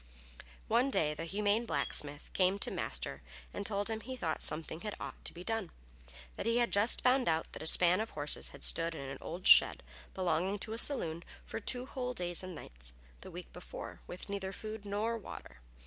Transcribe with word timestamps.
One 0.67 0.89
day 0.89 1.13
the 1.13 1.25
humane 1.25 1.67
blacksmith 1.67 2.31
came 2.33 2.57
to 2.57 2.71
Master 2.71 3.21
and 3.53 3.63
told 3.63 3.87
him 3.87 4.01
he 4.01 4.15
thought 4.15 4.41
something 4.41 4.81
had 4.81 4.95
ought 4.99 5.23
to 5.25 5.31
be 5.35 5.43
done. 5.43 5.69
That 6.37 6.47
he 6.47 6.57
had 6.57 6.73
just 6.73 7.03
found 7.03 7.29
out 7.29 7.53
that 7.53 7.61
a 7.61 7.67
span 7.67 7.99
of 8.01 8.09
horses 8.09 8.49
had 8.49 8.63
stood 8.63 8.95
in 8.95 9.01
an 9.07 9.19
old 9.21 9.45
shed, 9.45 9.83
belonging 10.15 10.57
to 10.57 10.73
a 10.73 10.79
saloon, 10.79 11.23
for 11.45 11.59
two 11.59 11.85
whole 11.85 12.15
days 12.15 12.41
and 12.41 12.55
nights, 12.55 12.95
the 13.19 13.29
week 13.29 13.53
before, 13.53 13.99
with 14.07 14.27
neither 14.27 14.51
food 14.51 14.85
nor 14.85 15.19
water. 15.19 15.59